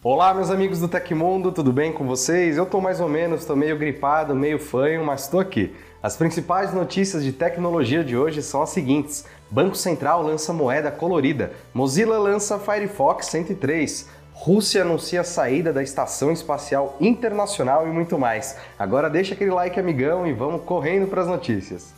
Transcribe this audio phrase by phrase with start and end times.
[0.00, 2.56] Olá, meus amigos do Tecmundo, tudo bem com vocês?
[2.56, 5.74] Eu tô mais ou menos, tô meio gripado, meio fanho, mas tô aqui.
[6.00, 11.50] As principais notícias de tecnologia de hoje são as seguintes: Banco Central lança moeda colorida,
[11.74, 18.56] Mozilla lança Firefox 103, Rússia anuncia a saída da Estação Espacial Internacional e muito mais.
[18.78, 21.97] Agora deixa aquele like amigão e vamos correndo para as notícias.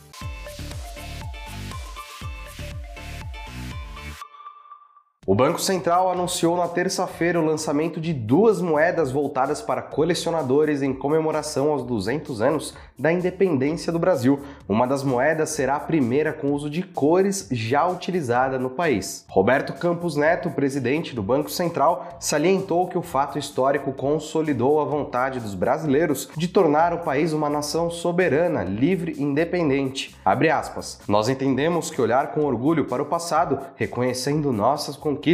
[5.41, 11.71] Banco Central anunciou na terça-feira o lançamento de duas moedas voltadas para colecionadores em comemoração
[11.71, 14.41] aos 200 anos da independência do Brasil.
[14.69, 19.25] Uma das moedas será a primeira com uso de cores já utilizada no país.
[19.27, 25.39] Roberto Campos Neto, presidente do Banco Central, salientou que o fato histórico consolidou a vontade
[25.39, 30.15] dos brasileiros de tornar o país uma nação soberana, livre e independente.
[30.23, 31.01] Abre aspas.
[31.07, 35.30] Nós entendemos que olhar com orgulho para o passado, reconhecendo nossas conquistas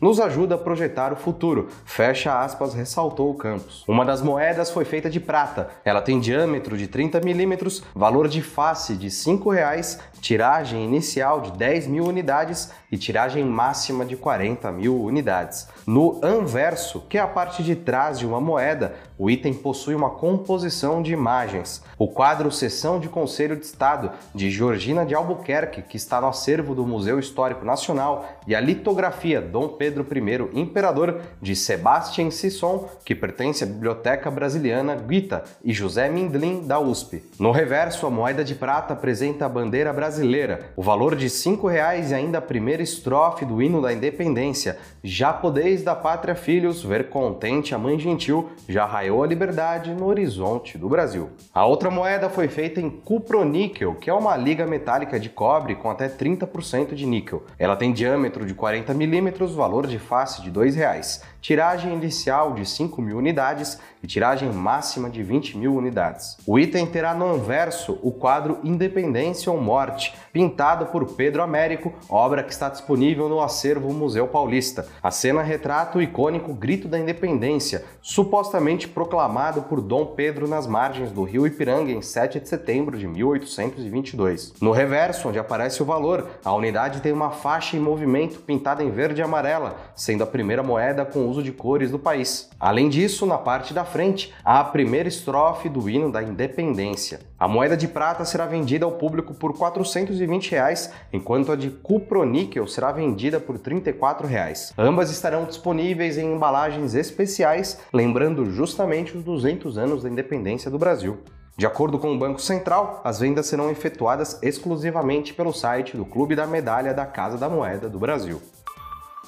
[0.00, 1.68] nos ajuda a projetar o futuro.
[1.84, 3.84] Fecha aspas, ressaltou o Campos.
[3.86, 5.70] Uma das moedas foi feita de prata.
[5.84, 11.52] Ela tem diâmetro de 30 milímetros, valor de face de R$ 5,00, tiragem inicial de
[11.52, 15.68] 10 mil unidades e tiragem máxima de 40 mil unidades.
[15.86, 20.10] No anverso, que é a parte de trás de uma moeda, o item possui uma
[20.10, 21.82] composição de imagens.
[21.98, 26.74] O quadro Sessão de Conselho de Estado, de Georgina de Albuquerque, que está no acervo
[26.74, 33.14] do Museu Histórico Nacional, e a litografia Dom Pedro I, Imperador, de Sebastian Sisson, que
[33.14, 37.22] pertence à Biblioteca Brasiliana Guita, e José Mindlin, da USP.
[37.38, 42.10] No reverso, a moeda de prata apresenta a bandeira brasileira, o valor de R$ 5,00
[42.10, 44.76] e ainda a primeira estrofe do hino da independência.
[45.02, 50.06] Já podeis da pátria, filhos, ver contente a mãe gentil, já raiou a liberdade no
[50.06, 51.28] horizonte do Brasil.
[51.52, 55.90] A outra moeda foi feita em cuproníquel, que é uma liga metálica de cobre com
[55.90, 57.42] até 30% de níquel.
[57.58, 62.64] Ela tem diâmetro de 40 milímetros, valor de face de R$ 2,00 tiragem inicial de
[62.64, 66.38] 5 mil unidades e tiragem máxima de 20 mil unidades.
[66.46, 72.42] O item terá no anverso o quadro Independência ou Morte, pintado por Pedro Américo, obra
[72.42, 74.88] que está disponível no acervo Museu Paulista.
[75.02, 81.10] A cena retrata o icônico Grito da Independência, supostamente proclamado por Dom Pedro nas margens
[81.10, 84.54] do rio Ipiranga em 7 de setembro de 1822.
[84.60, 88.90] No reverso, onde aparece o valor, a unidade tem uma faixa em movimento pintada em
[88.90, 92.48] verde e amarela, sendo a primeira moeda com uso de cores do país.
[92.58, 97.20] Além disso, na parte da frente, há a primeira estrofe do hino da independência.
[97.44, 102.66] A moeda de prata será vendida ao público por 420 reais, enquanto a de cuproníquel
[102.66, 104.72] será vendida por 34 reais.
[104.78, 111.18] Ambas estarão disponíveis em embalagens especiais, lembrando justamente os 200 anos da independência do Brasil.
[111.54, 116.34] De acordo com o Banco Central, as vendas serão efetuadas exclusivamente pelo site do Clube
[116.34, 118.40] da Medalha da Casa da Moeda do Brasil.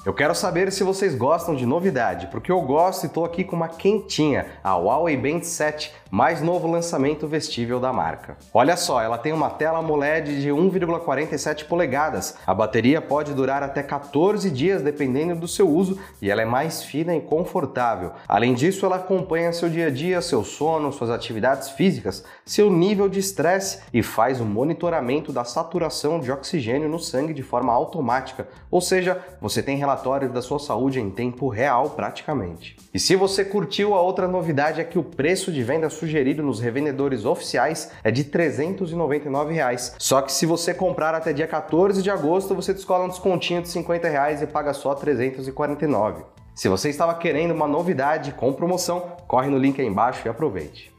[0.07, 3.57] Eu quero saber se vocês gostam de novidade, porque eu gosto e estou aqui com
[3.57, 8.37] uma quentinha, a Huawei Band 7, mais novo lançamento vestível da marca.
[8.53, 13.83] Olha só, ela tem uma tela AMOLED de 1,47 polegadas, a bateria pode durar até
[13.83, 18.13] 14 dias dependendo do seu uso e ela é mais fina e confortável.
[18.29, 23.09] Além disso, ela acompanha seu dia a dia, seu sono, suas atividades físicas, seu nível
[23.09, 28.47] de estresse e faz o monitoramento da saturação de oxigênio no sangue de forma automática,
[28.71, 32.77] ou seja, você tem relação relatórios da sua saúde em tempo real praticamente.
[32.93, 36.59] E se você curtiu, a outra novidade é que o preço de venda sugerido nos
[36.59, 39.95] revendedores oficiais é de 399 reais.
[39.97, 43.69] Só que se você comprar até dia 14 de agosto, você descola um descontinho de
[43.69, 46.23] 50 reais e paga só R$ 349.
[46.53, 50.96] Se você estava querendo uma novidade com promoção, corre no link aí embaixo e aproveite.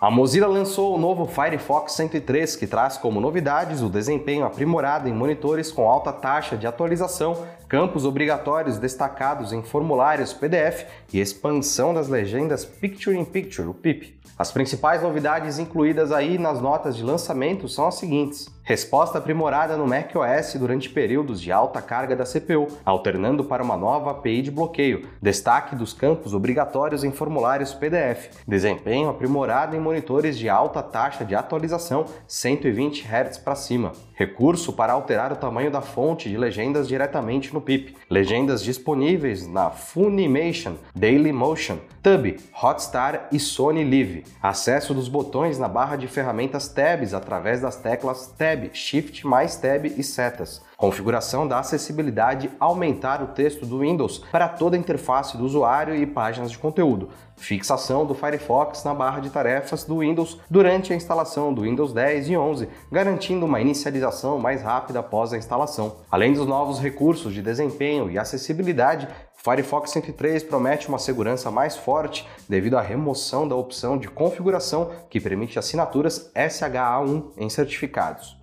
[0.00, 5.12] A Mozilla lançou o novo Firefox 103, que traz como novidades o desempenho aprimorado em
[5.12, 12.06] monitores com alta taxa de atualização, campos obrigatórios destacados em formulários PDF e expansão das
[12.06, 14.16] legendas Picture in Picture, o PIP.
[14.38, 19.86] As principais novidades incluídas aí nas notas de lançamento são as seguintes: resposta aprimorada no
[19.86, 25.08] macOS durante períodos de alta carga da CPU, alternando para uma nova API de bloqueio,
[25.22, 31.34] destaque dos campos obrigatórios em formulários PDF, desempenho aprimorado em monitores de alta taxa de
[31.34, 37.54] atualização 120 Hz para cima, recurso para alterar o tamanho da fonte de legendas diretamente
[37.54, 45.58] no PIP, legendas disponíveis na Funimation, Dailymotion, Tub, Hotstar e Sony Live, acesso dos botões
[45.58, 51.46] na barra de ferramentas Tabs através das teclas Tab, Shift mais Tab e setas, configuração
[51.46, 56.50] da acessibilidade aumentar o texto do Windows para toda a interface do usuário e páginas
[56.50, 61.62] de conteúdo, fixação do Firefox na barra de tarefas do Windows durante a instalação do
[61.62, 65.96] Windows 10 e 11, garantindo uma inicialização mais rápida após a instalação.
[66.10, 72.28] Além dos novos recursos de desempenho e acessibilidade, Firefox 103 promete uma segurança mais forte
[72.48, 78.37] devido à remoção da opção de configuração que permite assinaturas SHA-1 em certificados.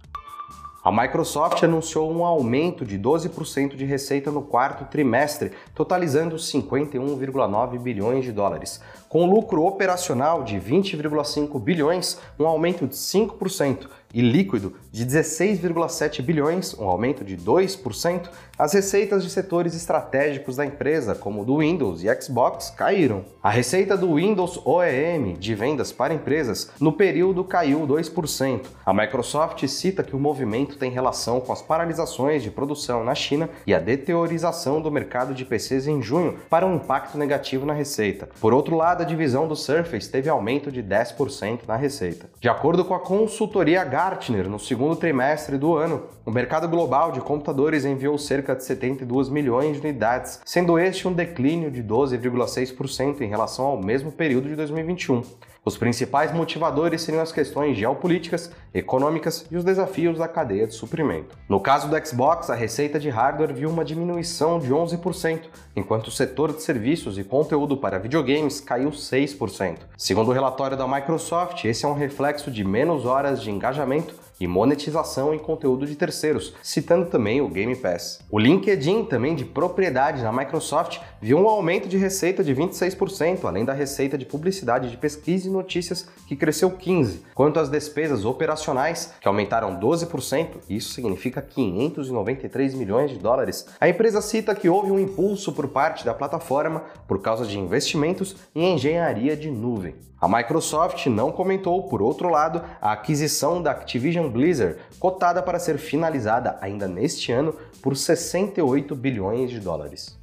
[0.85, 8.23] A Microsoft anunciou um aumento de 12% de receita no quarto trimestre, totalizando 51,9 bilhões
[8.23, 8.79] de dólares,
[9.09, 16.73] com lucro operacional de 20,5 bilhões, um aumento de 5%, e líquido de 16,7 bilhões,
[16.77, 22.21] um aumento de 2%, as receitas de setores estratégicos da empresa, como do Windows e
[22.21, 23.25] Xbox, caíram.
[23.43, 28.61] A receita do Windows OEM de vendas para empresas no período caiu 2%.
[28.85, 33.49] A Microsoft cita que o movimento tem relação com as paralisações de produção na China
[33.67, 38.29] e a deteriorização do mercado de PCs em junho para um impacto negativo na receita.
[38.39, 42.29] Por outro lado, a divisão do Surface teve aumento de 10% na receita.
[42.39, 47.21] De acordo com a consultoria Gartner, no segundo trimestre do ano, o mercado global de
[47.21, 53.29] computadores enviou cerca de 72 milhões de unidades, sendo este um declínio de 12,6% em
[53.29, 55.21] relação ao mesmo período de 2021.
[55.63, 61.35] Os principais motivadores seriam as questões geopolíticas, econômicas e os desafios da cadeia de suprimento.
[61.49, 65.41] No caso do Xbox, a receita de hardware viu uma diminuição de 11%,
[65.75, 69.77] enquanto o setor de serviços e conteúdo para videogames caiu 6%.
[69.97, 74.47] Segundo o relatório da Microsoft, esse é um reflexo de menos horas de engajamento e
[74.47, 78.19] monetização em conteúdo de terceiros, citando também o Game Pass.
[78.29, 83.65] O LinkedIn, também de propriedade na Microsoft, viu um aumento de receita de 26%, além
[83.65, 87.19] da receita de publicidade de pesquisa e notícias, que cresceu 15%.
[87.33, 94.21] Quanto às despesas operacionais, que aumentaram 12%, isso significa 593 milhões de dólares, a empresa
[94.21, 99.35] cita que houve um impulso por parte da plataforma por causa de investimentos em engenharia
[99.35, 99.95] de nuvem.
[100.19, 105.77] A Microsoft não comentou, por outro lado, a aquisição da Activision Blizzard, cotada para ser
[105.77, 110.17] finalizada ainda neste ano por 68 bilhões de dólares.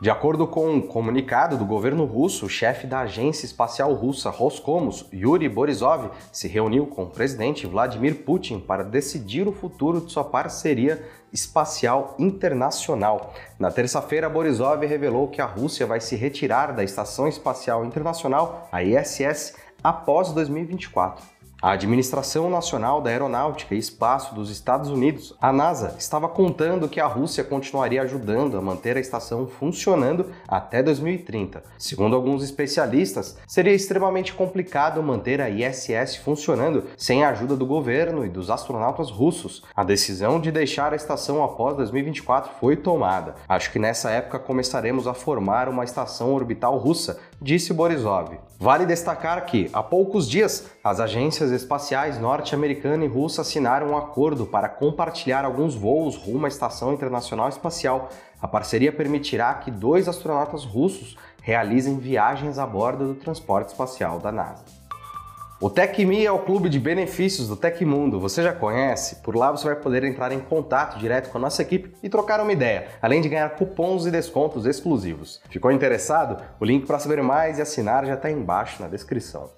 [0.00, 5.06] De acordo com um comunicado do governo russo, o chefe da agência espacial russa Roscosmos,
[5.10, 10.24] Yuri Borisov, se reuniu com o presidente Vladimir Putin para decidir o futuro de sua
[10.24, 11.02] parceria
[11.32, 13.32] espacial internacional.
[13.58, 18.82] Na terça-feira, Borisov revelou que a Rússia vai se retirar da Estação Espacial Internacional, a
[18.82, 21.33] ISS, após 2024.
[21.64, 27.00] A Administração Nacional da Aeronáutica e Espaço dos Estados Unidos, a NASA, estava contando que
[27.00, 31.62] a Rússia continuaria ajudando a manter a estação funcionando até 2030.
[31.78, 38.26] Segundo alguns especialistas, seria extremamente complicado manter a ISS funcionando sem a ajuda do governo
[38.26, 39.64] e dos astronautas russos.
[39.74, 43.36] A decisão de deixar a estação após 2024 foi tomada.
[43.48, 48.36] Acho que nessa época começaremos a formar uma estação orbital russa, disse Borisov.
[48.58, 54.44] Vale destacar que, há poucos dias, as agências espaciais norte-americana e russa assinaram um acordo
[54.44, 58.10] para compartilhar alguns voos rumo à Estação Internacional Espacial.
[58.42, 64.30] A parceria permitirá que dois astronautas russos realizem viagens a bordo do transporte espacial da
[64.30, 64.64] NASA.
[65.60, 68.20] O TecMe é o clube de benefícios do Tecmundo.
[68.20, 69.22] Você já conhece?
[69.22, 72.40] Por lá você vai poder entrar em contato direto com a nossa equipe e trocar
[72.40, 75.40] uma ideia, além de ganhar cupons e descontos exclusivos.
[75.48, 76.42] Ficou interessado?
[76.58, 79.48] O link para saber mais e assinar já está embaixo na descrição.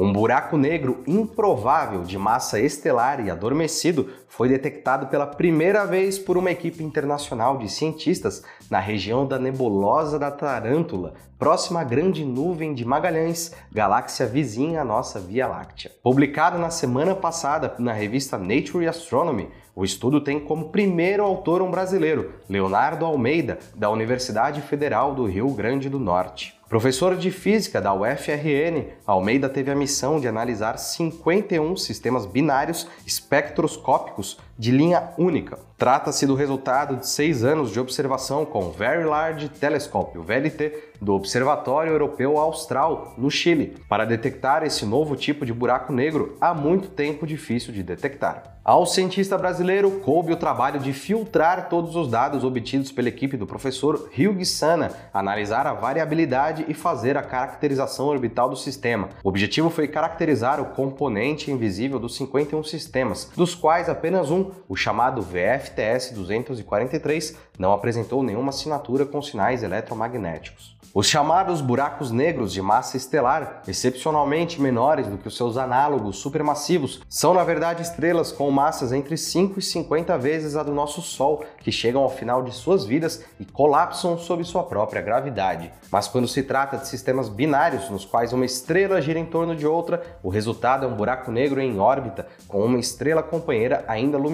[0.00, 6.38] Um buraco negro improvável de massa estelar e adormecido foi detectado pela primeira vez por
[6.38, 12.72] uma equipe internacional de cientistas na região da nebulosa da Tarântula, próxima à grande nuvem
[12.72, 15.90] de Magalhães, galáxia vizinha à nossa Via Láctea.
[16.00, 21.70] Publicado na semana passada na revista Nature Astronomy, o estudo tem como primeiro autor um
[21.70, 26.60] brasileiro, Leonardo Almeida, da Universidade Federal do Rio Grande do Norte.
[26.70, 34.19] Professor de física da UFRN, Almeida teve a missão de analisar 51 sistemas binários espectroscópicos
[34.20, 35.58] Marcos de linha única.
[35.78, 40.90] Trata-se do resultado de seis anos de observação com o Very Large Telescope, o VLT,
[41.00, 46.52] do Observatório Europeu Austral, no Chile, para detectar esse novo tipo de buraco negro há
[46.52, 48.58] muito tempo difícil de detectar.
[48.62, 53.46] Ao cientista brasileiro coube o trabalho de filtrar todos os dados obtidos pela equipe do
[53.46, 59.08] professor Hugh Sana, analisar a variabilidade e fazer a caracterização orbital do sistema.
[59.24, 64.76] O objetivo foi caracterizar o componente invisível dos 51 sistemas, dos quais apenas um, o
[64.76, 70.80] chamado VFTS 243, não apresentou nenhuma assinatura com sinais eletromagnéticos.
[70.92, 77.00] Os chamados buracos negros de massa estelar, excepcionalmente menores do que os seus análogos supermassivos,
[77.08, 81.44] são na verdade estrelas com massas entre 5 e 50 vezes a do nosso Sol,
[81.58, 85.70] que chegam ao final de suas vidas e colapsam sob sua própria gravidade.
[85.92, 89.68] Mas quando se trata de sistemas binários, nos quais uma estrela gira em torno de
[89.68, 94.29] outra, o resultado é um buraco negro em órbita com uma estrela companheira ainda luminosa.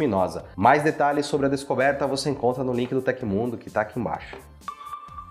[0.56, 4.36] Mais detalhes sobre a descoberta você encontra no link do Tecmundo que está aqui embaixo.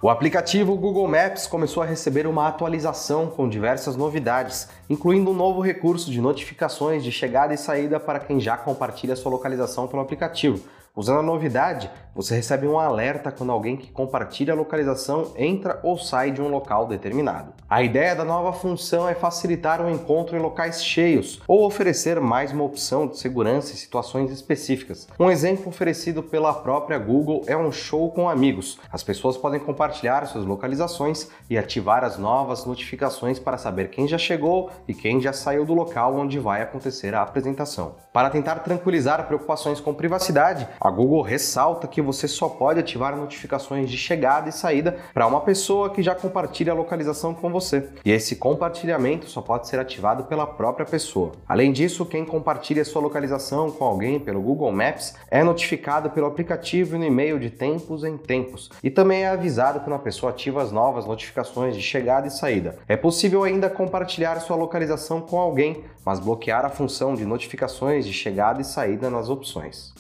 [0.01, 5.62] O aplicativo Google Maps começou a receber uma atualização com diversas novidades, incluindo um novo
[5.62, 10.63] recurso de notificações de chegada e saída para quem já compartilha sua localização pelo aplicativo.
[10.96, 15.98] Usando a novidade, você recebe um alerta quando alguém que compartilha a localização entra ou
[15.98, 17.54] sai de um local determinado.
[17.70, 22.54] A ideia da nova função é facilitar o encontro em locais cheios ou oferecer mais
[22.54, 25.10] uma opção de segurança em situações específicas.
[25.20, 28.80] Um exemplo oferecido pela própria Google é um show com amigos.
[28.90, 34.18] As pessoas podem compartilhar suas localizações e ativar as novas notificações para saber quem já
[34.18, 37.96] chegou e quem já saiu do local onde vai acontecer a apresentação.
[38.14, 43.89] Para tentar tranquilizar preocupações com privacidade, a Google ressalta que você só pode ativar notificações
[43.89, 47.89] de chegada e saída para uma pessoa que já compartilha a localização com você.
[48.04, 51.32] E esse compartilhamento só pode ser ativado pela própria pessoa.
[51.48, 56.96] Além disso, quem compartilha sua localização com alguém pelo Google Maps é notificado pelo aplicativo
[56.96, 58.70] e no e-mail de tempos em tempos.
[58.84, 62.77] E também é avisado quando a pessoa ativa as novas notificações de chegada e saída.
[62.88, 68.13] É possível ainda compartilhar sua localização com alguém, mas bloquear a função de notificações de
[68.13, 69.94] chegada e saída nas opções.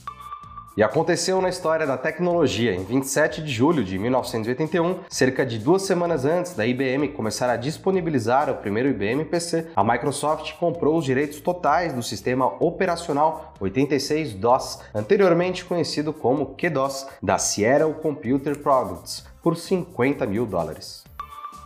[0.77, 2.75] E aconteceu na história da tecnologia.
[2.75, 7.55] Em 27 de julho de 1981, cerca de duas semanas antes da IBM começar a
[7.55, 14.81] disponibilizar o primeiro IBM PC, a Microsoft comprou os direitos totais do sistema operacional 86DOS,
[14.93, 21.04] anteriormente conhecido como QDOS, da Seattle Computer Products, por 50 mil dólares.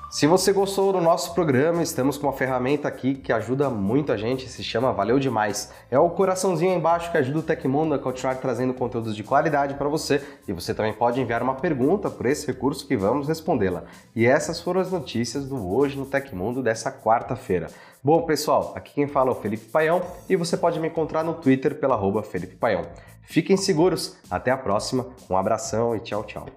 [0.09, 4.17] Se você gostou do nosso programa, estamos com uma ferramenta aqui que ajuda muito a
[4.17, 5.71] gente, se chama Valeu Demais.
[5.91, 9.75] É o coraçãozinho aí embaixo que ajuda o Tecmundo a continuar trazendo conteúdos de qualidade
[9.75, 13.83] para você e você também pode enviar uma pergunta por esse recurso que vamos respondê-la.
[14.15, 17.67] E essas foram as notícias do Hoje no Tecmundo dessa quarta-feira.
[18.03, 21.35] Bom, pessoal, aqui quem fala é o Felipe Paião e você pode me encontrar no
[21.35, 22.81] Twitter pela arroba Felipe Paião.
[23.21, 26.47] Fiquem seguros, até a próxima, um abração e tchau, tchau.